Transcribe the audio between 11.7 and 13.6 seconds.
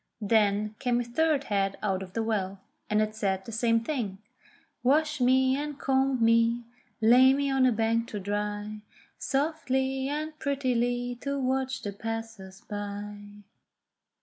the passers by."